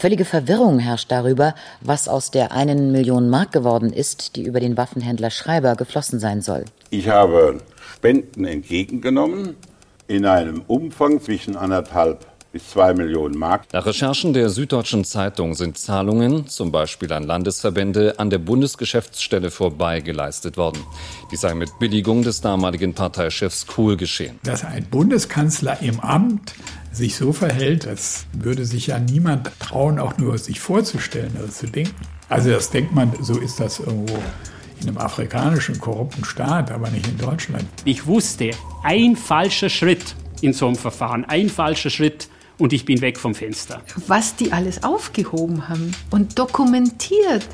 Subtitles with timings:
[0.00, 4.78] Völlige Verwirrung herrscht darüber, was aus der einen Million Mark geworden ist, die über den
[4.78, 6.64] Waffenhändler Schreiber geflossen sein soll.
[6.88, 7.58] Ich habe
[7.96, 9.56] Spenden entgegengenommen
[10.08, 13.64] in einem Umfang zwischen anderthalb bis zwei Millionen Mark.
[13.74, 20.00] Nach Recherchen der Süddeutschen Zeitung sind Zahlungen, zum Beispiel an Landesverbände, an der Bundesgeschäftsstelle vorbei
[20.00, 20.82] geleistet worden.
[21.30, 24.40] Die sei mit Billigung des damaligen Parteichefs Kohl geschehen.
[24.44, 26.54] Dass ein Bundeskanzler im Amt
[26.92, 31.66] sich so verhält, das würde sich ja niemand trauen, auch nur sich vorzustellen oder zu
[31.66, 31.94] denken.
[32.28, 34.18] Also das denkt man, so ist das irgendwo
[34.80, 37.64] in einem afrikanischen korrupten Staat, aber nicht in Deutschland.
[37.84, 38.50] Ich wusste,
[38.82, 43.34] ein falscher Schritt in so einem Verfahren, ein falscher Schritt und ich bin weg vom
[43.34, 43.82] Fenster.
[44.06, 47.46] Was die alles aufgehoben haben und dokumentiert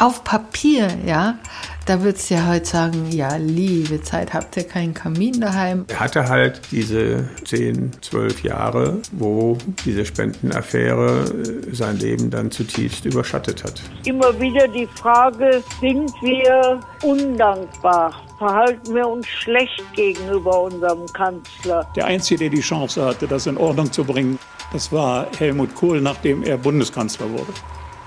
[0.00, 1.38] auf Papier, ja,
[1.84, 5.84] da würdest du ja heute sagen, ja, liebe Zeit, habt ihr keinen Kamin daheim?
[5.88, 13.04] Er hatte halt diese 10, 12 Jahre, wo diese Spendenaffäre äh, sein Leben dann zutiefst
[13.04, 13.82] überschattet hat.
[14.06, 18.22] Immer wieder die Frage, sind wir undankbar?
[18.38, 21.86] Verhalten wir uns schlecht gegenüber unserem Kanzler?
[21.94, 24.38] Der Einzige, der die Chance hatte, das in Ordnung zu bringen,
[24.72, 27.52] das war Helmut Kohl, nachdem er Bundeskanzler wurde.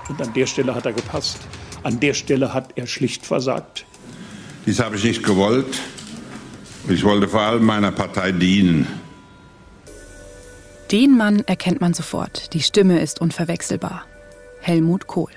[0.08, 1.38] Und an der Stelle hat er gepasst.
[1.84, 3.84] An der Stelle hat er schlicht versagt.
[4.64, 5.78] Dies habe ich nicht gewollt.
[6.88, 8.86] Ich wollte vor allem meiner Partei dienen.
[10.90, 12.54] Den Mann erkennt man sofort.
[12.54, 14.06] Die Stimme ist unverwechselbar.
[14.60, 15.30] Helmut Kohl.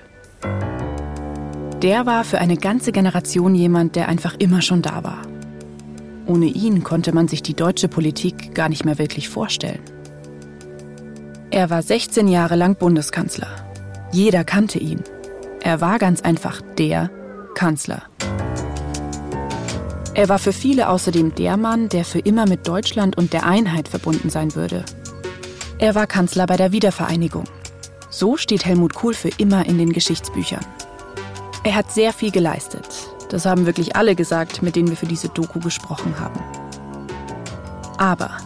[1.82, 5.22] Der war für eine ganze Generation jemand, der einfach immer schon da war.
[6.28, 9.82] Ohne ihn konnte man sich die deutsche Politik gar nicht mehr wirklich vorstellen.
[11.52, 13.50] Er war 16 Jahre lang Bundeskanzler.
[14.12, 15.04] Jeder kannte ihn.
[15.68, 17.12] Er war ganz einfach der
[17.54, 18.04] Kanzler.
[20.14, 23.90] Er war für viele außerdem der Mann, der für immer mit Deutschland und der Einheit
[23.90, 24.86] verbunden sein würde.
[25.78, 27.44] Er war Kanzler bei der Wiedervereinigung.
[28.10, 30.66] So steht Helmut Kohl für immer in den Geschichtsbüchern.
[31.66, 32.88] Er hat sehr viel geleistet.
[33.30, 36.40] Das haben wirklich alle gesagt, mit denen wir für diese Doku gesprochen haben.
[37.98, 38.38] Aber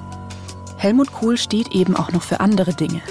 [0.78, 3.04] Helmut Kohl steht eben auch noch für andere Dinge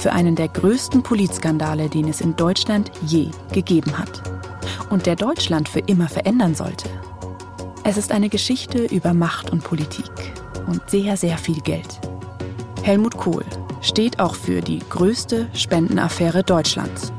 [0.00, 4.22] für einen der größten Politskandale, den es in Deutschland je gegeben hat.
[4.88, 6.88] Und der Deutschland für immer verändern sollte.
[7.84, 10.10] Es ist eine Geschichte über Macht und Politik
[10.66, 12.00] und sehr, sehr viel Geld.
[12.82, 13.44] Helmut Kohl
[13.82, 17.12] steht auch für die größte Spendenaffäre Deutschlands.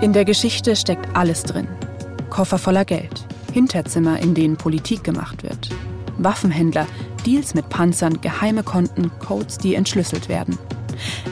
[0.00, 1.68] In der Geschichte steckt alles drin.
[2.30, 5.53] Koffer voller Geld, Hinterzimmer, in denen Politik gemacht wird,
[6.18, 6.86] Waffenhändler,
[7.24, 10.58] Deals mit Panzern, geheime Konten, Codes, die entschlüsselt werden.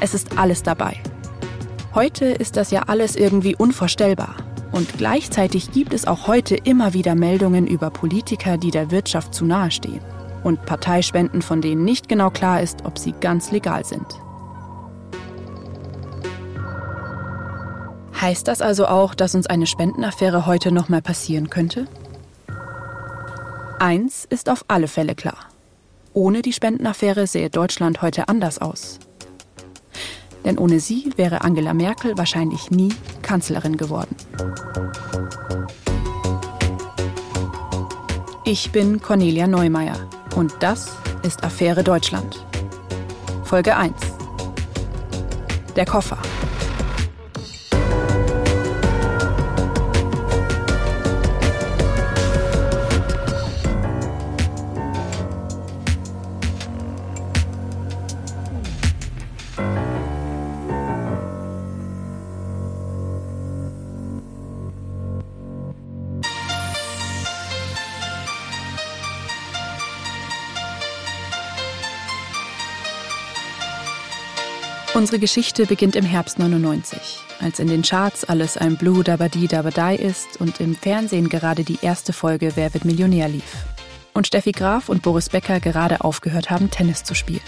[0.01, 0.97] Es ist alles dabei.
[1.95, 4.37] Heute ist das ja alles irgendwie unvorstellbar.
[4.73, 9.45] Und gleichzeitig gibt es auch heute immer wieder Meldungen über Politiker, die der Wirtschaft zu
[9.45, 10.01] nahe stehen.
[10.43, 14.07] Und Parteispenden, von denen nicht genau klar ist, ob sie ganz legal sind.
[18.19, 21.87] Heißt das also auch, dass uns eine Spendenaffäre heute nochmal passieren könnte?
[23.83, 25.49] Eins ist auf alle Fälle klar.
[26.13, 29.01] Ohne die Spendenaffäre sähe Deutschland heute anders aus.
[30.45, 34.15] Denn ohne sie wäre Angela Merkel wahrscheinlich nie Kanzlerin geworden.
[38.45, 40.93] Ich bin Cornelia Neumeier und das
[41.25, 42.47] ist Affäre Deutschland.
[43.43, 43.95] Folge 1.
[45.75, 46.19] Der Koffer.
[75.03, 79.97] Unsere Geschichte beginnt im Herbst 99, als in den Charts alles ein Blue Dabadi Dabadai
[79.97, 83.65] ist und im Fernsehen gerade die erste Folge Wer wird Millionär lief.
[84.15, 87.41] Und Steffi Graf und Boris Becker gerade aufgehört haben, Tennis zu spielen.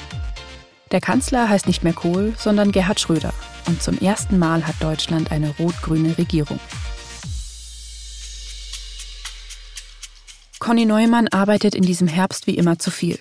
[0.91, 3.33] Der Kanzler heißt nicht mehr Kohl, sondern Gerhard Schröder.
[3.69, 6.59] Und zum ersten Mal hat Deutschland eine rot-grüne Regierung.
[10.59, 13.21] Conny Neumann arbeitet in diesem Herbst wie immer zu viel.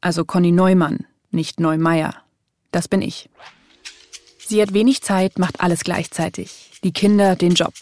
[0.00, 2.24] Also Conny Neumann, nicht Neumeier,
[2.78, 3.28] das bin ich.
[4.38, 6.70] Sie hat wenig Zeit, macht alles gleichzeitig.
[6.84, 7.74] Die Kinder, den Job.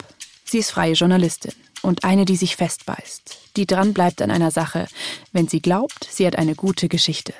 [0.43, 1.53] Sie ist freie Journalistin
[1.83, 4.87] und eine, die sich festbeißt, die dran bleibt an einer Sache,
[5.31, 7.35] wenn sie glaubt, sie hat eine gute Geschichte.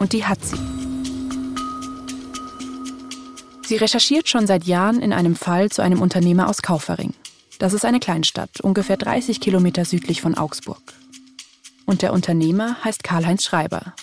[0.00, 0.58] Und die hat sie.
[3.68, 7.14] Sie recherchiert schon seit Jahren in einem Fall zu einem Unternehmer aus Kaufering.
[7.60, 10.82] Das ist eine Kleinstadt, ungefähr 30 Kilometer südlich von Augsburg.
[11.86, 13.94] Und der Unternehmer heißt Karl-Heinz Schreiber.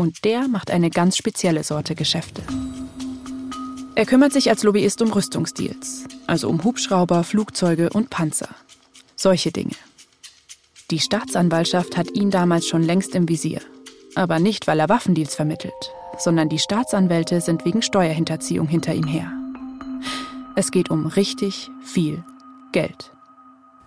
[0.00, 2.40] Und der macht eine ganz spezielle Sorte Geschäfte.
[3.94, 8.48] Er kümmert sich als Lobbyist um Rüstungsdeals, also um Hubschrauber, Flugzeuge und Panzer.
[9.14, 9.74] Solche Dinge.
[10.90, 13.60] Die Staatsanwaltschaft hat ihn damals schon längst im Visier.
[14.14, 19.30] Aber nicht, weil er Waffendeals vermittelt, sondern die Staatsanwälte sind wegen Steuerhinterziehung hinter ihm her.
[20.56, 22.24] Es geht um richtig viel
[22.72, 23.12] Geld.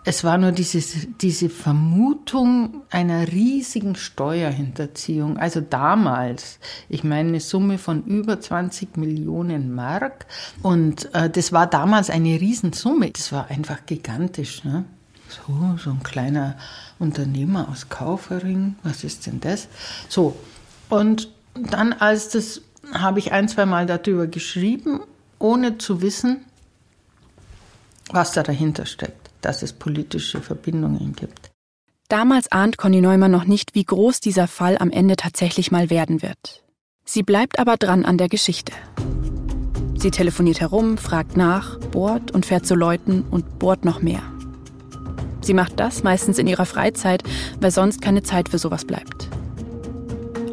[0.05, 5.37] Es war nur dieses, diese Vermutung einer riesigen Steuerhinterziehung.
[5.37, 6.59] Also damals,
[6.89, 10.25] ich meine, eine Summe von über 20 Millionen Mark.
[10.61, 13.11] Und äh, das war damals eine Riesensumme.
[13.11, 14.65] Das war einfach gigantisch.
[14.65, 14.83] Ne?
[15.29, 16.57] So, so ein kleiner
[16.99, 18.75] Unternehmer aus Kaufering.
[18.83, 19.69] Was ist denn das?
[20.09, 20.35] So.
[20.89, 22.61] Und dann, als das,
[22.93, 24.99] habe ich ein, zwei Mal darüber geschrieben,
[25.39, 26.43] ohne zu wissen,
[28.11, 31.51] was da dahinter steckt dass es politische Verbindungen gibt.
[32.09, 36.21] Damals ahnt Conny Neumann noch nicht, wie groß dieser Fall am Ende tatsächlich mal werden
[36.21, 36.63] wird.
[37.05, 38.73] Sie bleibt aber dran an der Geschichte.
[39.95, 44.21] Sie telefoniert herum, fragt nach, bohrt und fährt zu Leuten und bohrt noch mehr.
[45.41, 47.23] Sie macht das meistens in ihrer Freizeit,
[47.59, 49.29] weil sonst keine Zeit für sowas bleibt.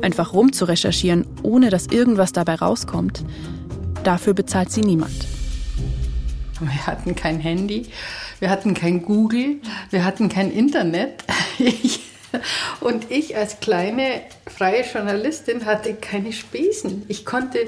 [0.03, 3.25] Einfach rum zu recherchieren, ohne dass irgendwas dabei rauskommt,
[4.03, 5.27] dafür bezahlt sie niemand.
[6.61, 7.87] Wir hatten kein Handy,
[8.41, 9.61] wir hatten kein Google,
[9.91, 11.25] wir hatten kein Internet.
[11.63, 12.01] Ich,
[12.81, 17.03] und ich als kleine freie Journalistin hatte keine Spesen.
[17.09, 17.59] Ich konnte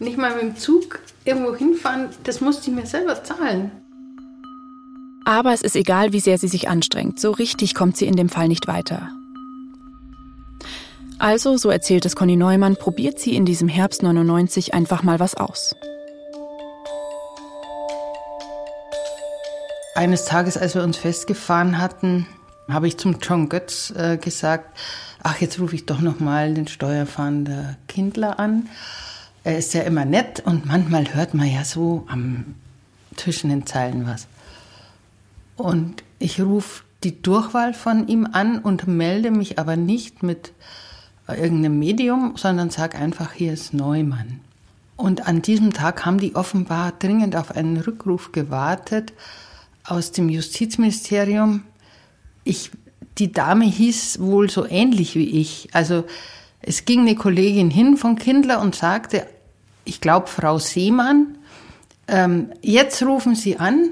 [0.00, 3.70] nicht mal mit dem Zug irgendwo hinfahren, das musste ich mir selber zahlen.
[5.24, 8.28] Aber es ist egal, wie sehr sie sich anstrengt, so richtig kommt sie in dem
[8.28, 9.10] Fall nicht weiter.
[11.18, 15.34] Also, so erzählt es Conny Neumann, probiert sie in diesem Herbst 99 einfach mal was
[15.34, 15.74] aus.
[19.96, 22.26] Eines Tages, als wir uns festgefahren hatten,
[22.68, 24.78] habe ich zum John Götz äh, gesagt,
[25.22, 28.68] ach, jetzt rufe ich doch noch mal den Steuerfahnder Kindler an.
[29.42, 32.56] Er ist ja immer nett und manchmal hört man ja so am
[33.16, 34.26] zwischen den Zeilen was.
[35.56, 40.52] Und ich rufe die Durchwahl von ihm an und melde mich aber nicht mit
[41.26, 44.40] irgendeinem Medium, sondern sage einfach, hier ist Neumann.
[44.96, 49.14] Und an diesem Tag haben die offenbar dringend auf einen Rückruf gewartet
[49.86, 51.62] aus dem Justizministerium.
[52.44, 52.70] Ich,
[53.18, 55.68] die Dame hieß wohl so ähnlich wie ich.
[55.72, 56.04] Also
[56.62, 59.26] es ging eine Kollegin hin von Kindler und sagte,
[59.84, 61.38] ich glaube Frau Seemann,
[62.08, 63.88] ähm, jetzt rufen Sie an,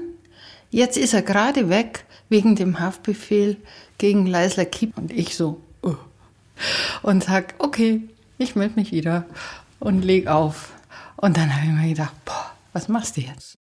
[0.71, 3.57] jetzt ist er gerade weg wegen dem Haftbefehl
[3.97, 4.97] gegen Leisler Kiep.
[4.97, 5.95] Und ich so, uh,
[7.01, 8.01] und sag, okay,
[8.37, 9.25] ich melde mich wieder
[9.79, 10.73] und leg auf.
[11.17, 13.57] Und dann habe ich mir gedacht, boah, was machst du jetzt?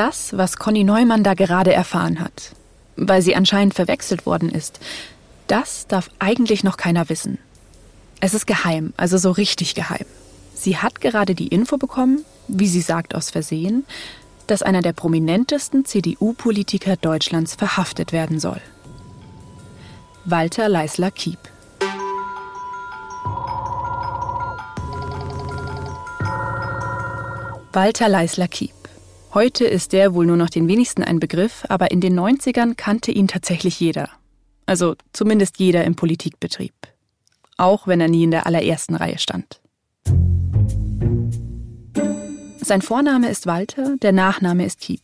[0.00, 2.52] Das, was Conny Neumann da gerade erfahren hat,
[2.96, 4.80] weil sie anscheinend verwechselt worden ist,
[5.46, 7.36] das darf eigentlich noch keiner wissen.
[8.18, 10.06] Es ist geheim, also so richtig geheim.
[10.54, 13.84] Sie hat gerade die Info bekommen, wie sie sagt aus Versehen,
[14.46, 18.62] dass einer der prominentesten CDU-Politiker Deutschlands verhaftet werden soll.
[20.24, 21.40] Walter Leisler-Kiep.
[27.74, 28.79] Walter Leisler-Kiep.
[29.32, 33.12] Heute ist der wohl nur noch den wenigsten ein Begriff, aber in den 90ern kannte
[33.12, 34.08] ihn tatsächlich jeder.
[34.66, 36.74] Also zumindest jeder im Politikbetrieb.
[37.56, 39.60] Auch wenn er nie in der allerersten Reihe stand.
[42.60, 45.02] Sein Vorname ist Walter, der Nachname ist Kiep.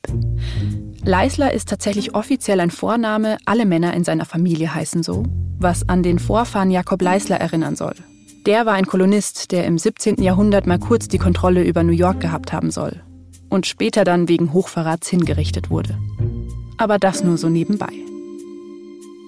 [1.04, 5.23] Leisler ist tatsächlich offiziell ein Vorname, alle Männer in seiner Familie heißen so,
[5.61, 7.95] was an den Vorfahren Jakob Leisler erinnern soll.
[8.45, 10.21] Der war ein Kolonist, der im 17.
[10.21, 13.02] Jahrhundert mal kurz die Kontrolle über New York gehabt haben soll
[13.48, 15.98] und später dann wegen Hochverrats hingerichtet wurde.
[16.76, 17.92] Aber das nur so nebenbei.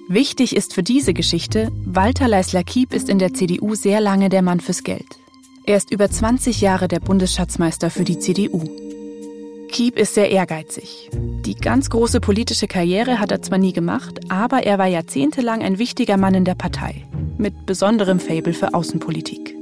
[0.07, 4.59] Wichtig ist für diese Geschichte, Walter Leisler-Kiep ist in der CDU sehr lange der Mann
[4.59, 5.19] fürs Geld.
[5.65, 8.63] Er ist über 20 Jahre der Bundesschatzmeister für die CDU.
[9.71, 11.11] Kiep ist sehr ehrgeizig.
[11.13, 15.77] Die ganz große politische Karriere hat er zwar nie gemacht, aber er war jahrzehntelang ein
[15.77, 17.05] wichtiger Mann in der Partei,
[17.37, 19.55] mit besonderem Fable für Außenpolitik.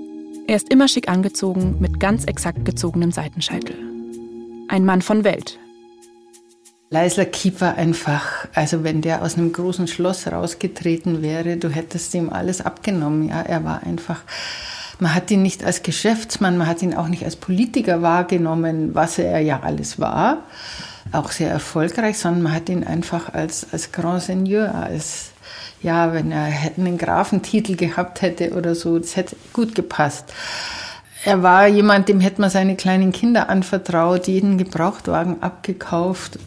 [0.47, 3.96] Er ist immer schick angezogen, mit ganz exakt gezogenem Seitenscheitel
[4.67, 5.59] ein Mann von Welt.
[6.89, 12.13] Leisler Kiep war einfach, also wenn der aus einem großen Schloss rausgetreten wäre, du hättest
[12.13, 13.27] ihm alles abgenommen.
[13.27, 14.21] Ja, er war einfach,
[14.99, 19.19] man hat ihn nicht als Geschäftsmann, man hat ihn auch nicht als Politiker wahrgenommen, was
[19.19, 20.45] er ja alles war,
[21.11, 25.31] auch sehr erfolgreich, sondern man hat ihn einfach als, als Grand Seigneur, als,
[25.81, 26.47] ja, wenn er
[26.77, 30.33] einen Grafentitel gehabt hätte oder so, das hätte gut gepasst.
[31.27, 36.39] Er war jemand, dem hätte man seine kleinen Kinder anvertraut, jeden Gebrauchtwagen abgekauft.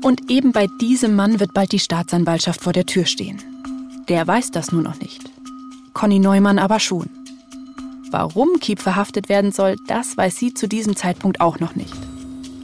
[0.00, 3.42] Und eben bei diesem Mann wird bald die Staatsanwaltschaft vor der Tür stehen.
[4.08, 5.30] Der weiß das nur noch nicht.
[5.92, 7.10] Conny Neumann aber schon.
[8.10, 11.92] Warum Kiep verhaftet werden soll, das weiß sie zu diesem Zeitpunkt auch noch nicht.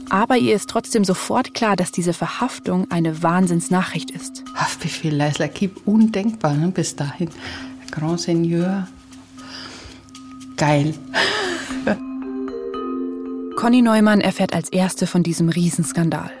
[0.09, 4.43] Aber ihr ist trotzdem sofort klar, dass diese Verhaftung eine Wahnsinnsnachricht ist.
[4.55, 6.69] Haftbefehl Leisler Kiep, undenkbar ne?
[6.69, 7.29] bis dahin.
[7.91, 8.87] Grand Seigneur.
[10.55, 10.93] Geil.
[13.57, 16.31] Conny Neumann erfährt als erste von diesem Riesenskandal.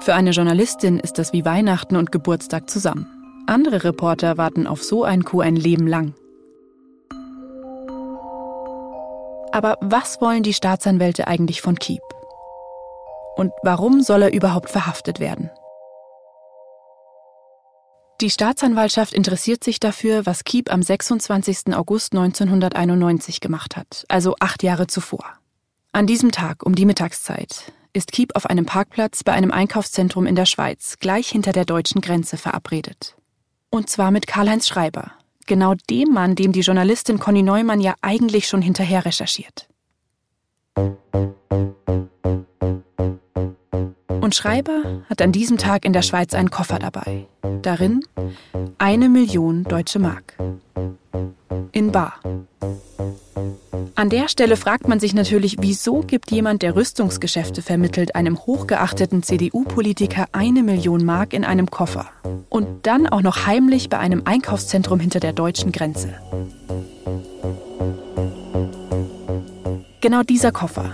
[0.00, 3.06] Für eine Journalistin ist das wie Weihnachten und Geburtstag zusammen.
[3.46, 6.14] Andere Reporter warten auf so ein Coup ein Leben lang.
[9.52, 12.02] Aber was wollen die Staatsanwälte eigentlich von Kiep?
[13.36, 15.50] Und warum soll er überhaupt verhaftet werden?
[18.22, 21.74] Die Staatsanwaltschaft interessiert sich dafür, was Kiep am 26.
[21.74, 25.24] August 1991 gemacht hat, also acht Jahre zuvor.
[25.92, 30.34] An diesem Tag um die Mittagszeit ist Kiep auf einem Parkplatz bei einem Einkaufszentrum in
[30.34, 33.16] der Schweiz, gleich hinter der deutschen Grenze, verabredet.
[33.68, 35.12] Und zwar mit Karl-Heinz Schreiber,
[35.46, 39.68] genau dem Mann, dem die Journalistin Conny Neumann ja eigentlich schon hinterher recherchiert.
[44.26, 47.26] Und Schreiber hat an diesem Tag in der Schweiz einen Koffer dabei.
[47.62, 48.00] Darin
[48.78, 50.34] eine Million deutsche Mark.
[51.70, 52.20] In Bar.
[53.94, 59.22] An der Stelle fragt man sich natürlich, wieso gibt jemand, der Rüstungsgeschäfte vermittelt, einem hochgeachteten
[59.22, 62.06] CDU-Politiker eine Million Mark in einem Koffer?
[62.48, 66.14] Und dann auch noch heimlich bei einem Einkaufszentrum hinter der deutschen Grenze.
[70.06, 70.92] Genau dieser Koffer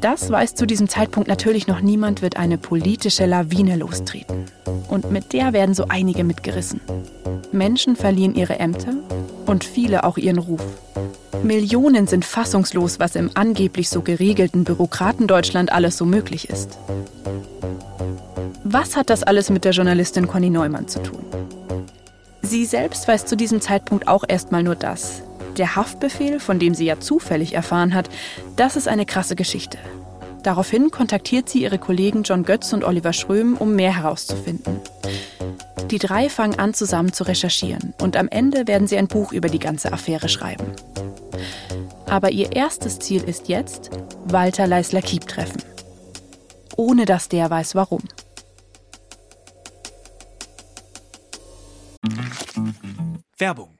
[0.00, 4.46] das weiß zu diesem Zeitpunkt natürlich noch niemand, wird eine politische Lawine lostreten.
[4.88, 6.80] Und mit der werden so einige mitgerissen.
[7.52, 8.94] Menschen verlieren ihre Ämter
[9.44, 10.62] und viele auch ihren Ruf.
[11.42, 16.78] Millionen sind fassungslos, was im angeblich so geregelten Bürokratendeutschland alles so möglich ist.
[18.64, 21.22] Was hat das alles mit der Journalistin Conny Neumann zu tun?
[22.40, 25.24] Sie selbst weiß zu diesem Zeitpunkt auch erstmal nur das.
[25.60, 28.08] Der Haftbefehl, von dem sie ja zufällig erfahren hat,
[28.56, 29.76] das ist eine krasse Geschichte.
[30.42, 34.80] Daraufhin kontaktiert sie ihre Kollegen John Götz und Oliver Schröm, um mehr herauszufinden.
[35.90, 39.50] Die drei fangen an, zusammen zu recherchieren und am Ende werden sie ein Buch über
[39.50, 40.64] die ganze Affäre schreiben.
[42.06, 43.90] Aber ihr erstes Ziel ist jetzt,
[44.24, 45.62] Walter Leisler-Kiep treffen.
[46.74, 48.00] Ohne dass der weiß, warum.
[53.36, 53.79] Werbung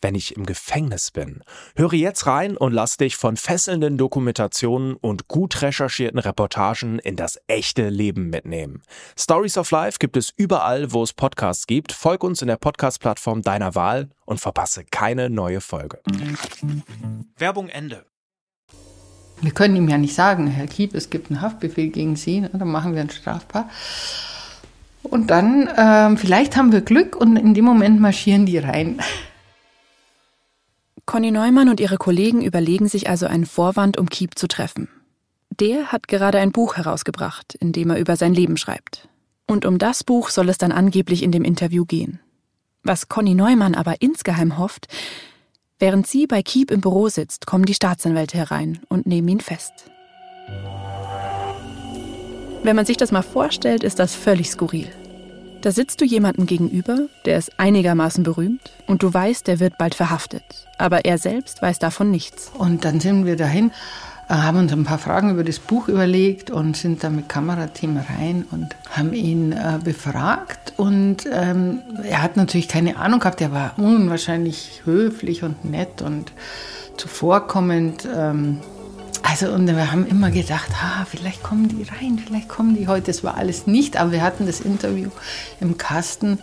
[0.00, 1.42] wenn ich im Gefängnis bin.
[1.74, 7.38] Höre jetzt rein und lass dich von fesselnden Dokumentationen und gut recherchierten Reportagen in das
[7.46, 8.82] echte Leben mitnehmen.
[9.18, 11.92] Stories of Life gibt es überall, wo es Podcasts gibt.
[11.92, 16.00] Folg uns in der Podcast-Plattform deiner Wahl und verpasse keine neue Folge.
[17.36, 18.04] Werbung Ende.
[19.40, 22.50] Wir können ihm ja nicht sagen, Herr Kiep, es gibt einen Haftbefehl gegen Sie, ne?
[22.52, 23.68] dann machen wir ein Strafbar.
[25.02, 29.00] Und dann, ähm, vielleicht haben wir Glück und in dem Moment marschieren die rein.
[31.06, 34.88] Conny Neumann und ihre Kollegen überlegen sich also einen Vorwand, um Kiep zu treffen.
[35.50, 39.08] Der hat gerade ein Buch herausgebracht, in dem er über sein Leben schreibt.
[39.46, 42.18] Und um das Buch soll es dann angeblich in dem Interview gehen.
[42.82, 44.88] Was Conny Neumann aber insgeheim hofft,
[45.78, 49.72] während sie bei Kiep im Büro sitzt, kommen die Staatsanwälte herein und nehmen ihn fest.
[52.64, 54.88] Wenn man sich das mal vorstellt, ist das völlig skurril.
[55.66, 59.96] Da sitzt du jemandem gegenüber, der ist einigermaßen berühmt und du weißt, der wird bald
[59.96, 60.44] verhaftet.
[60.78, 62.52] Aber er selbst weiß davon nichts.
[62.56, 63.72] Und dann sind wir dahin,
[64.28, 67.96] äh, haben uns ein paar Fragen über das Buch überlegt und sind dann mit Kamerateam
[67.96, 70.74] rein und haben ihn äh, befragt.
[70.76, 76.30] Und ähm, er hat natürlich keine Ahnung gehabt, er war unwahrscheinlich höflich und nett und
[76.96, 78.06] zuvorkommend.
[78.14, 78.60] Ähm,
[79.28, 83.06] also und wir haben immer gedacht, ah, vielleicht kommen die rein, vielleicht kommen die heute.
[83.06, 85.10] Das war alles nicht, aber wir hatten das Interview
[85.60, 86.38] im Kasten.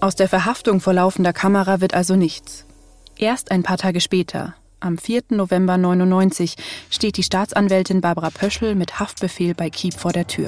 [0.00, 2.64] Aus der Verhaftung vor laufender Kamera wird also nichts.
[3.18, 5.22] Erst ein paar Tage später, am 4.
[5.30, 6.56] November 99,
[6.90, 10.46] steht die Staatsanwältin Barbara Pöschel mit Haftbefehl bei Kiep vor der Tür.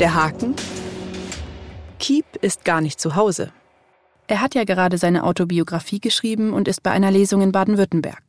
[0.00, 0.54] Der Haken?
[1.98, 3.52] Kiep ist gar nicht zu Hause.
[4.28, 8.22] Er hat ja gerade seine Autobiografie geschrieben und ist bei einer Lesung in Baden-Württemberg.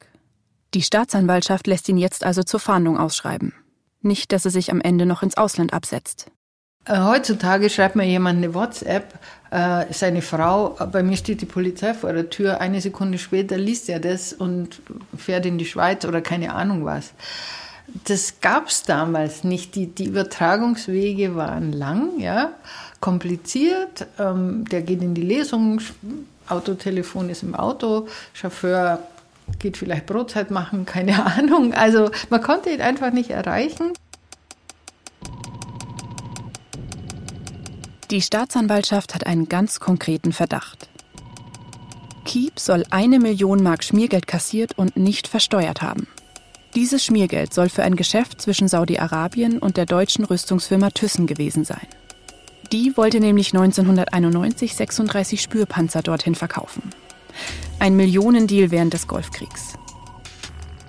[0.74, 3.54] Die Staatsanwaltschaft lässt ihn jetzt also zur Fahndung ausschreiben.
[4.02, 6.30] Nicht, dass er sich am Ende noch ins Ausland absetzt.
[6.86, 11.94] Äh, heutzutage schreibt mir jemand eine WhatsApp, Äh, seine Frau, bei mir steht die Polizei
[11.94, 14.82] vor der Tür, eine Sekunde später liest er das und
[15.18, 17.14] fährt in die Schweiz oder keine Ahnung was.
[18.04, 19.76] Das gab es damals nicht.
[19.76, 22.52] Die, die Übertragungswege waren lang, ja,
[23.00, 24.08] kompliziert.
[24.20, 25.82] Ähm, der geht in die Lesung,
[26.48, 29.00] Autotelefon ist im Auto, Chauffeur
[29.60, 31.74] geht vielleicht Brotzeit machen, keine Ahnung.
[31.74, 33.94] Also man konnte ihn einfach nicht erreichen.
[38.10, 40.88] Die Staatsanwaltschaft hat einen ganz konkreten Verdacht.
[42.24, 46.08] Kiep soll eine Million Mark Schmiergeld kassiert und nicht versteuert haben.
[46.76, 51.88] Dieses Schmiergeld soll für ein Geschäft zwischen Saudi-Arabien und der deutschen Rüstungsfirma Thyssen gewesen sein.
[52.72, 56.84] Die wollte nämlich 1991 36 Spürpanzer dorthin verkaufen.
[57.80, 59.74] Ein Millionendeal während des Golfkriegs.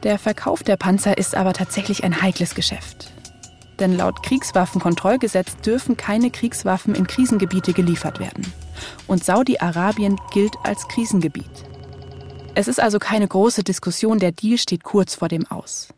[0.03, 3.13] Der Verkauf der Panzer ist aber tatsächlich ein heikles Geschäft.
[3.79, 8.53] Denn laut Kriegswaffenkontrollgesetz dürfen keine Kriegswaffen in Krisengebiete geliefert werden.
[9.07, 11.51] Und Saudi-Arabien gilt als Krisengebiet.
[12.55, 15.89] Es ist also keine große Diskussion, der Deal steht kurz vor dem Aus.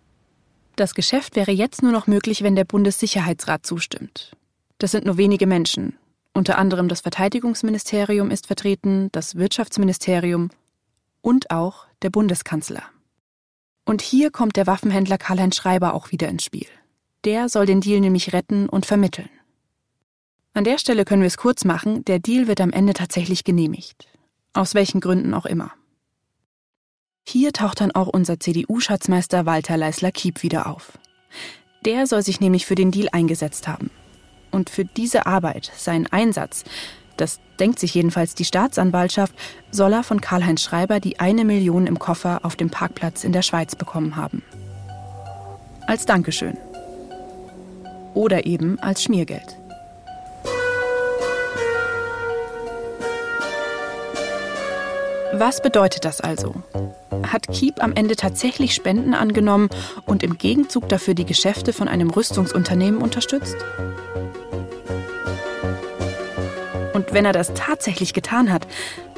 [0.76, 4.32] Das Geschäft wäre jetzt nur noch möglich, wenn der Bundessicherheitsrat zustimmt.
[4.80, 5.96] Das sind nur wenige Menschen.
[6.32, 10.48] Unter anderem das Verteidigungsministerium ist vertreten, das Wirtschaftsministerium
[11.20, 12.82] und auch der Bundeskanzler.
[13.84, 16.66] Und hier kommt der Waffenhändler Karl-Heinz Schreiber auch wieder ins Spiel.
[17.26, 19.28] Der soll den Deal nämlich retten und vermitteln.
[20.54, 24.08] An der Stelle können wir es kurz machen, der Deal wird am Ende tatsächlich genehmigt.
[24.54, 25.72] Aus welchen Gründen auch immer.
[27.28, 30.98] Hier taucht dann auch unser CDU-Schatzmeister Walter Leisler-Kiep wieder auf.
[31.84, 33.90] Der soll sich nämlich für den Deal eingesetzt haben.
[34.50, 36.64] Und für diese Arbeit, seinen Einsatz,
[37.16, 39.34] das denkt sich jedenfalls die Staatsanwaltschaft,
[39.70, 43.42] soll er von Karl-Heinz Schreiber die eine Million im Koffer auf dem Parkplatz in der
[43.42, 44.42] Schweiz bekommen haben.
[45.86, 46.56] Als Dankeschön
[48.14, 49.56] oder eben als Schmiergeld.
[55.40, 56.54] Was bedeutet das also?
[57.22, 59.70] Hat Keep am Ende tatsächlich Spenden angenommen
[60.04, 63.56] und im Gegenzug dafür die Geschäfte von einem Rüstungsunternehmen unterstützt?
[66.92, 68.66] Und wenn er das tatsächlich getan hat,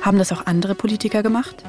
[0.01, 1.65] haben das auch andere Politiker gemacht?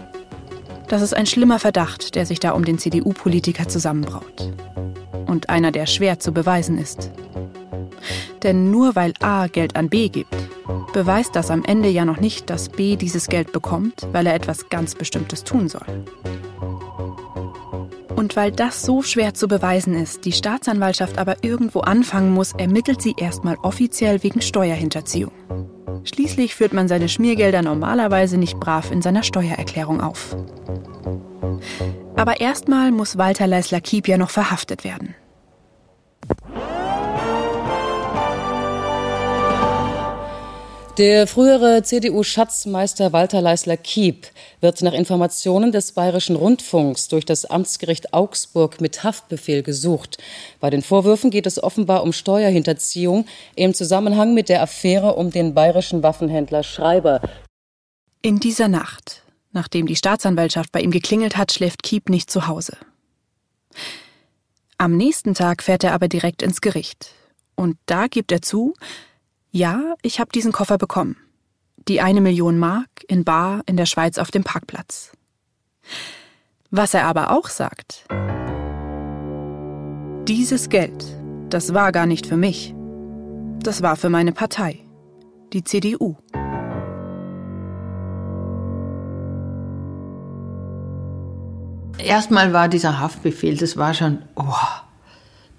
[0.88, 4.54] Das ist ein schlimmer Verdacht, der sich da um den CDU-Politiker zusammenbraut
[5.26, 7.10] und einer, der schwer zu beweisen ist.
[8.44, 10.36] Denn nur weil A Geld an B gibt,
[10.94, 14.70] beweist das am Ende ja noch nicht, dass B dieses Geld bekommt, weil er etwas
[14.70, 15.86] ganz Bestimmtes tun soll.
[18.16, 23.02] Und weil das so schwer zu beweisen ist, die Staatsanwaltschaft aber irgendwo anfangen muss, ermittelt
[23.02, 25.32] sie erstmal offiziell wegen Steuerhinterziehung.
[26.04, 30.36] Schließlich führt man seine Schmiergelder normalerweise nicht brav in seiner Steuererklärung auf.
[32.16, 35.16] Aber erstmal muss Walter Leisler-Kiep ja noch verhaftet werden.
[41.00, 44.28] Der frühere CDU-Schatzmeister Walter Leisler-Kiep
[44.62, 50.20] wird nach Informationen des Bayerischen Rundfunks durch das Amtsgericht Augsburg mit Haftbefehl gesucht.
[50.60, 53.26] Bei den Vorwürfen geht es offenbar um Steuerhinterziehung
[53.56, 57.22] im Zusammenhang mit der Affäre um den bayerischen Waffenhändler Schreiber.
[58.22, 62.78] In dieser Nacht, nachdem die Staatsanwaltschaft bei ihm geklingelt hat, schläft Kiep nicht zu Hause.
[64.78, 67.16] Am nächsten Tag fährt er aber direkt ins Gericht.
[67.56, 68.76] Und da gibt er zu,
[69.54, 71.16] ja, ich habe diesen Koffer bekommen.
[71.88, 75.12] Die eine Million Mark in Bar in der Schweiz auf dem Parkplatz.
[76.72, 78.08] Was er aber auch sagt,
[80.28, 81.06] dieses Geld,
[81.50, 82.74] das war gar nicht für mich.
[83.60, 84.80] Das war für meine Partei,
[85.54, 86.16] die CDU.
[92.00, 94.56] Erstmal war dieser Haftbefehl, das war schon, oh,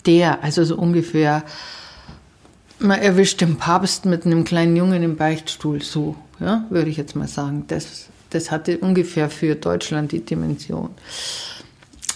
[0.05, 1.45] der, also so ungefähr
[2.79, 7.17] man erwischt den Papst mit einem kleinen Jungen im Beichtstuhl, so, ja, würde ich jetzt
[7.17, 7.65] mal sagen.
[7.69, 10.91] Das, das hatte ungefähr für Deutschland die Dimension.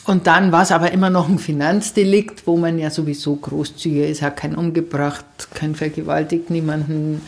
[0.05, 4.23] Und dann war es aber immer noch ein Finanzdelikt, wo man ja sowieso großzügiger ist,
[4.23, 7.21] hat keinen umgebracht, kein vergewaltigt, niemanden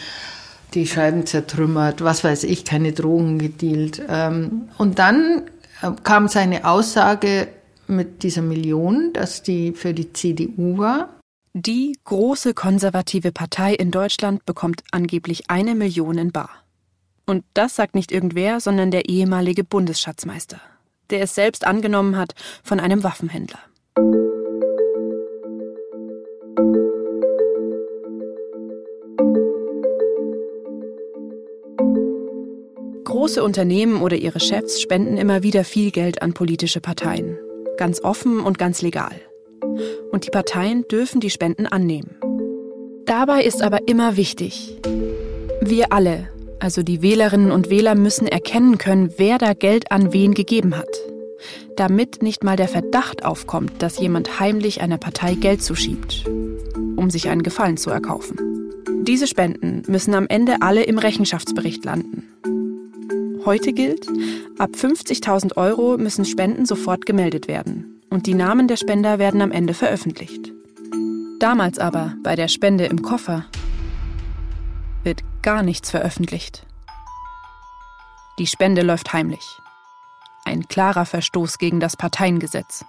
[0.72, 4.02] die Scheiben zertrümmert, was weiß ich, keine Drogen gedealt.
[4.08, 5.42] Ähm, und dann
[5.82, 7.48] äh, kam seine Aussage
[7.86, 11.19] mit dieser Million, dass die für die CDU war.
[11.52, 16.50] Die große konservative Partei in Deutschland bekommt angeblich eine Million in Bar.
[17.26, 20.60] Und das sagt nicht irgendwer, sondern der ehemalige Bundesschatzmeister,
[21.10, 23.58] der es selbst angenommen hat von einem Waffenhändler.
[33.02, 37.36] Große Unternehmen oder ihre Chefs spenden immer wieder viel Geld an politische Parteien.
[37.76, 39.20] Ganz offen und ganz legal
[40.12, 42.16] und die Parteien dürfen die Spenden annehmen.
[43.06, 44.76] Dabei ist aber immer wichtig,
[45.62, 46.28] wir alle,
[46.60, 50.88] Also die Wählerinnen und Wähler müssen erkennen können, wer da Geld an wen gegeben hat.
[51.76, 56.26] Damit nicht mal der Verdacht aufkommt, dass jemand heimlich einer Partei Geld zuschiebt,
[56.96, 58.36] um sich einen Gefallen zu erkaufen.
[59.02, 62.28] Diese Spenden müssen am Ende alle im Rechenschaftsbericht landen.
[63.46, 64.06] Heute gilt,
[64.58, 69.52] ab 50.000 Euro müssen Spenden sofort gemeldet werden und die Namen der Spender werden am
[69.52, 70.52] Ende veröffentlicht.
[71.38, 73.46] Damals aber, bei der Spende im Koffer,
[75.04, 76.66] wird gar nichts veröffentlicht.
[78.38, 79.58] Die Spende läuft heimlich.
[80.44, 82.84] Ein klarer Verstoß gegen das Parteiengesetz.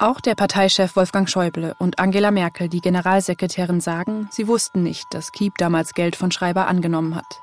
[0.00, 5.32] Auch der Parteichef Wolfgang Schäuble und Angela Merkel, die Generalsekretärin, sagen, sie wussten nicht, dass
[5.32, 7.40] Kiep damals Geld von Schreiber angenommen hat.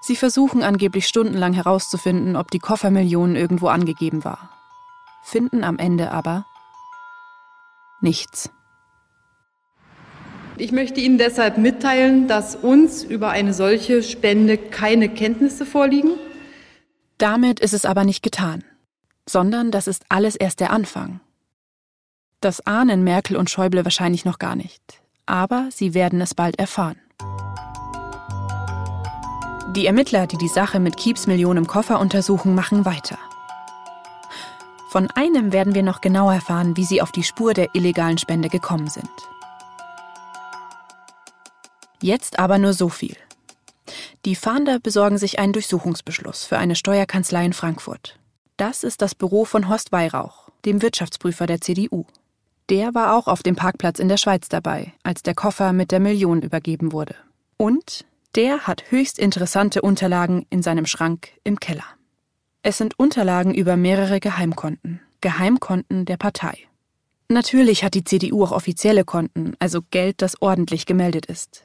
[0.00, 4.57] Sie versuchen angeblich stundenlang herauszufinden, ob die Koffermillion irgendwo angegeben war.
[5.22, 6.46] Finden am Ende aber
[8.00, 8.50] nichts.
[10.56, 16.12] Ich möchte Ihnen deshalb mitteilen, dass uns über eine solche Spende keine Kenntnisse vorliegen.
[17.16, 18.64] Damit ist es aber nicht getan,
[19.28, 21.20] sondern das ist alles erst der Anfang.
[22.40, 26.96] Das ahnen Merkel und Schäuble wahrscheinlich noch gar nicht, aber sie werden es bald erfahren.
[29.76, 33.18] Die Ermittler, die die Sache mit Kieps Millionen im Koffer untersuchen, machen weiter.
[34.88, 38.48] Von einem werden wir noch genau erfahren, wie sie auf die Spur der illegalen Spende
[38.48, 39.10] gekommen sind.
[42.00, 43.16] Jetzt aber nur so viel.
[44.24, 48.18] Die Fahnder besorgen sich einen Durchsuchungsbeschluss für eine Steuerkanzlei in Frankfurt.
[48.56, 52.06] Das ist das Büro von Horst Weihrauch, dem Wirtschaftsprüfer der CDU.
[52.70, 56.00] Der war auch auf dem Parkplatz in der Schweiz dabei, als der Koffer mit der
[56.00, 57.14] Million übergeben wurde.
[57.56, 61.97] Und der hat höchst interessante Unterlagen in seinem Schrank im Keller.
[62.62, 66.58] Es sind Unterlagen über mehrere Geheimkonten, Geheimkonten der Partei.
[67.28, 71.62] Natürlich hat die CDU auch offizielle Konten, also Geld, das ordentlich gemeldet ist.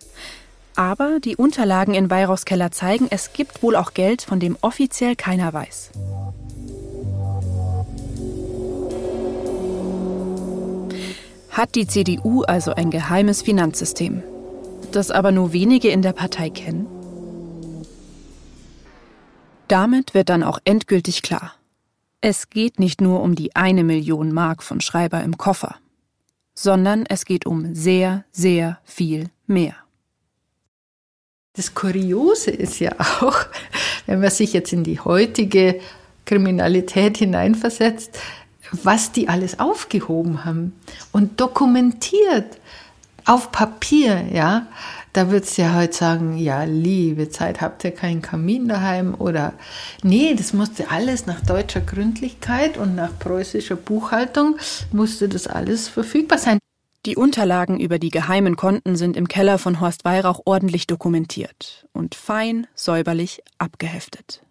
[0.76, 5.16] Aber die Unterlagen in Weihrauchs Keller zeigen, es gibt wohl auch Geld, von dem offiziell
[5.16, 5.92] keiner weiß.
[11.50, 14.24] Hat die CDU also ein geheimes Finanzsystem,
[14.92, 16.93] das aber nur wenige in der Partei kennen?
[19.68, 21.54] Damit wird dann auch endgültig klar,
[22.22, 25.76] es geht nicht nur um die eine Million Mark von Schreiber im Koffer,
[26.54, 29.76] sondern es geht um sehr, sehr viel mehr.
[31.56, 33.38] Das Kuriose ist ja auch,
[34.06, 35.80] wenn man sich jetzt in die heutige
[36.26, 38.18] Kriminalität hineinversetzt,
[38.72, 40.74] was die alles aufgehoben haben
[41.12, 42.58] und dokumentiert
[43.26, 44.68] auf Papier, ja.
[45.14, 49.14] Da würdest du ja heute sagen, ja, liebe Zeit, habt ihr keinen Kamin daheim?
[49.14, 49.54] Oder
[50.02, 54.58] nee, das musste alles nach deutscher Gründlichkeit und nach preußischer Buchhaltung,
[54.92, 56.58] musste das alles verfügbar sein.
[57.06, 62.16] Die Unterlagen über die geheimen Konten sind im Keller von Horst Weihrauch ordentlich dokumentiert und
[62.16, 64.42] fein säuberlich abgeheftet.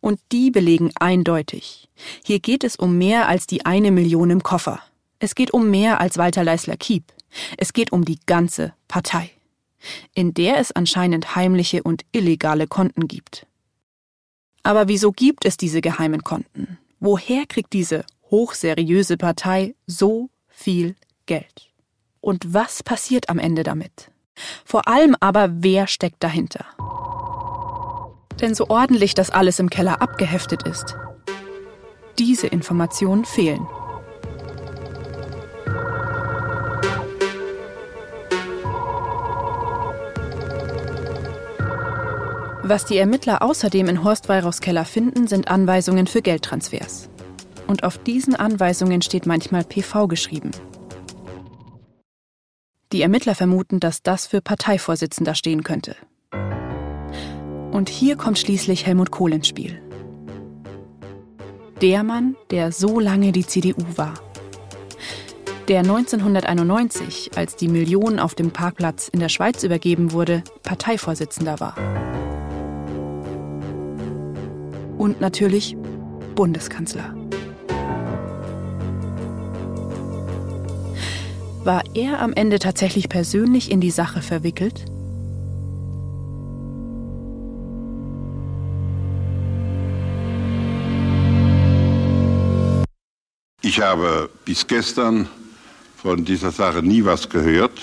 [0.00, 1.88] Und die belegen eindeutig,
[2.24, 4.80] hier geht es um mehr als die eine Million im Koffer.
[5.20, 7.04] Es geht um mehr als Walter Leisler-Kiep.
[7.58, 9.30] Es geht um die ganze Partei
[10.14, 13.46] in der es anscheinend heimliche und illegale Konten gibt.
[14.62, 16.78] Aber wieso gibt es diese geheimen Konten?
[17.00, 20.94] Woher kriegt diese hochseriöse Partei so viel
[21.26, 21.70] Geld?
[22.20, 24.10] Und was passiert am Ende damit?
[24.64, 26.64] Vor allem aber, wer steckt dahinter?
[28.40, 30.96] Denn so ordentlich das alles im Keller abgeheftet ist,
[32.18, 33.66] diese Informationen fehlen.
[42.72, 47.10] Was die Ermittler außerdem in Horst Weihrauchs Keller finden, sind Anweisungen für Geldtransfers.
[47.66, 50.52] Und auf diesen Anweisungen steht manchmal PV geschrieben.
[52.90, 55.96] Die Ermittler vermuten, dass das für Parteivorsitzender stehen könnte.
[57.72, 59.78] Und hier kommt schließlich Helmut Kohl ins Spiel.
[61.82, 64.14] Der Mann, der so lange die CDU war.
[65.68, 71.76] Der 1991, als die Million auf dem Parkplatz in der Schweiz übergeben wurde, Parteivorsitzender war
[75.02, 75.76] und natürlich
[76.36, 77.12] Bundeskanzler.
[81.64, 84.84] War er am Ende tatsächlich persönlich in die Sache verwickelt?
[93.60, 95.28] Ich habe bis gestern
[95.96, 97.80] von dieser Sache nie was gehört.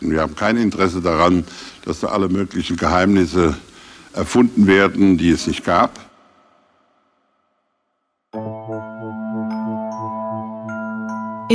[0.00, 1.44] Wir haben kein Interesse daran,
[1.84, 3.54] dass da alle möglichen Geheimnisse
[4.14, 6.11] erfunden werden, die es nicht gab.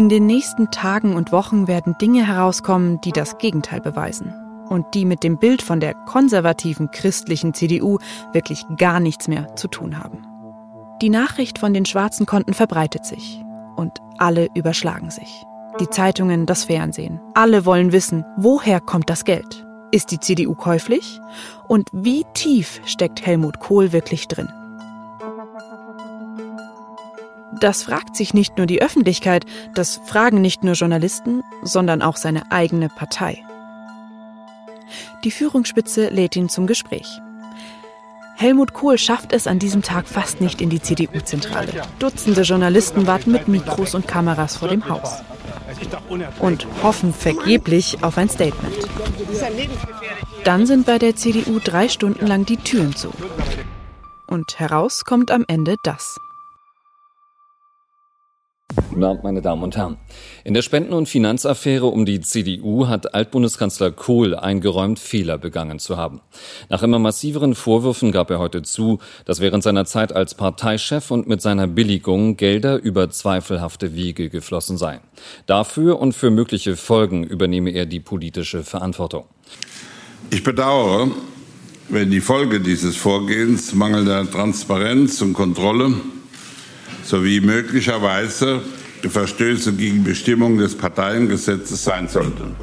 [0.08, 4.34] In den nächsten Tagen und Wochen werden Dinge herauskommen, die das Gegenteil beweisen.
[4.70, 7.98] und die mit dem Bild von der konservativen christlichen CDU
[8.32, 10.26] wirklich gar nichts mehr zu tun haben.
[11.02, 13.44] Die Nachricht von den schwarzen Konten verbreitet sich
[13.76, 15.44] und alle überschlagen sich.
[15.82, 19.66] Die Zeitungen, das Fernsehen, alle wollen wissen, woher kommt das Geld?
[19.92, 21.20] Ist die CDU käuflich?
[21.68, 24.48] Und wie tief steckt Helmut Kohl wirklich drin?
[27.60, 32.52] Das fragt sich nicht nur die Öffentlichkeit, das fragen nicht nur Journalisten, sondern auch seine
[32.52, 33.44] eigene Partei.
[35.24, 37.20] Die Führungsspitze lädt ihn zum Gespräch.
[38.36, 41.82] Helmut Kohl schafft es an diesem Tag fast nicht in die CDU-Zentrale.
[41.98, 45.24] Dutzende Journalisten warten mit Mikros und Kameras vor dem Haus
[46.40, 48.76] und hoffen vergeblich auf ein Statement.
[50.44, 53.12] Dann sind bei der CDU drei Stunden lang die Türen zu.
[54.28, 56.20] Und heraus kommt am Ende das.
[58.90, 59.98] Guten Abend, meine Damen und Herren.
[60.44, 65.98] In der Spenden- und Finanzaffäre um die CDU hat Altbundeskanzler Kohl eingeräumt, Fehler begangen zu
[65.98, 66.22] haben.
[66.70, 71.28] Nach immer massiveren Vorwürfen gab er heute zu, dass während seiner Zeit als Parteichef und
[71.28, 75.02] mit seiner Billigung Gelder über zweifelhafte Wege geflossen seien.
[75.48, 79.26] Dafür und für mögliche Folgen übernehme er die politische Verantwortung.
[80.30, 81.10] Ich bedauere,
[81.90, 85.94] wenn die Folge dieses Vorgehens mangelnder Transparenz und Kontrolle
[87.08, 88.62] sowie möglicherweise
[89.10, 92.56] Verstöße gegen Bestimmungen des Parteiengesetzes sein sollten.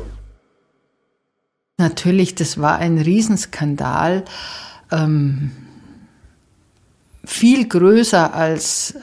[1.78, 4.24] Natürlich, das war ein Riesenskandal,
[4.92, 5.50] ähm,
[7.24, 8.94] viel größer als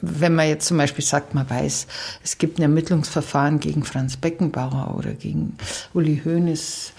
[0.00, 1.86] wenn man jetzt zum Beispiel sagt, man weiß,
[2.22, 5.56] es gibt ein Ermittlungsverfahren gegen Franz Beckenbauer oder gegen
[5.94, 6.92] Uli Hoeneß,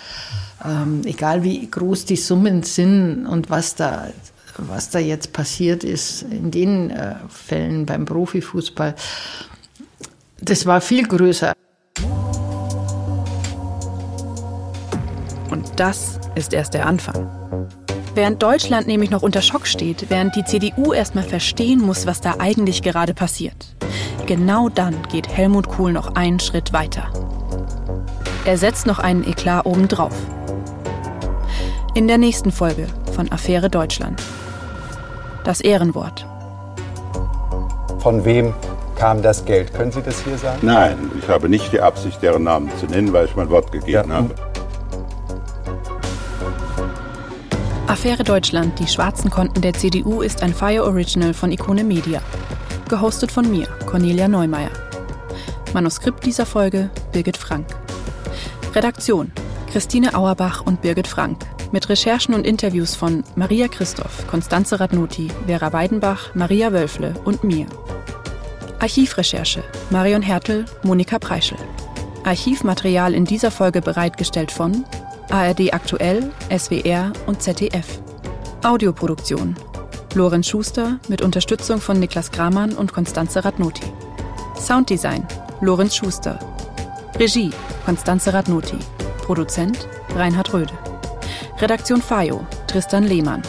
[0.65, 4.07] ähm, egal wie groß die Summen sind und was da
[4.57, 8.95] was da jetzt passiert ist in den äh, Fällen beim Profifußball,
[10.41, 11.53] das war viel größer.
[15.49, 17.29] Und das ist erst der Anfang.
[18.15, 22.35] Während Deutschland nämlich noch unter Schock steht, während die CDU erstmal verstehen muss, was da
[22.39, 23.75] eigentlich gerade passiert.
[24.25, 27.11] Genau dann geht Helmut Kohl noch einen Schritt weiter.
[28.45, 30.13] Er setzt noch einen Eklat obendrauf.
[31.93, 34.21] In der nächsten Folge von Affäre Deutschland
[35.47, 36.25] das Ehrenwort.
[37.99, 38.53] Von wem
[38.97, 39.73] kam das Geld?
[39.73, 40.59] Können Sie das hier sagen?
[40.61, 44.09] Nein, ich habe nicht die Absicht, deren Namen zu nennen, weil ich mein Wort gegeben
[44.09, 44.15] ja.
[44.15, 44.35] habe.
[47.87, 52.21] Affäre Deutschland, die schwarzen Konten der CDU ist ein Fire Original von Ikone Media.
[52.89, 54.71] Gehostet von mir, Cornelia Neumeier.
[55.73, 57.67] Manuskript dieser Folge Birgit Frank.
[58.75, 59.31] Redaktion
[59.71, 61.37] Christine Auerbach und Birgit Frank.
[61.71, 67.65] Mit Recherchen und Interviews von Maria Christoph, Konstanze Radnoti, Vera Weidenbach, Maria Wölfle und mir.
[68.79, 71.57] Archivrecherche Marion Hertel, Monika Preischel.
[72.23, 74.85] Archivmaterial in dieser Folge bereitgestellt von
[75.29, 77.99] ARD Aktuell, SWR und ZDF.
[78.63, 79.55] Audioproduktion
[80.15, 83.85] Lorenz Schuster mit Unterstützung von Niklas Gramann und Konstanze Radnoti.
[84.57, 85.27] Sounddesign
[85.59, 86.39] Lorenz Schuster.
[87.19, 87.51] Regie
[87.85, 88.77] Konstanze Radnoti.
[89.23, 90.73] Produzent Reinhard Röde.
[91.59, 93.41] Redaktion Fayo, Tristan Lehmann.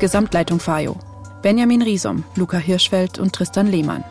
[0.00, 0.96] Gesamtleitung Fayo,
[1.42, 4.02] Benjamin Riesom, Luca Hirschfeld und Tristan Lehmann.